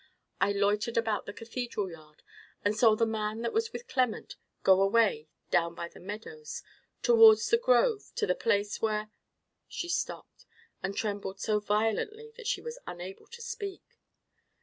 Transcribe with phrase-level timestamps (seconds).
[0.39, 2.23] I loitered about the cathedral yard,
[2.65, 6.63] and saw the man that was with Clement go away, down by the meadows,
[7.03, 9.11] towards the grove, to the place where——"
[9.67, 10.47] She stopped,
[10.81, 13.99] and trembled so violently that she was unable to speak.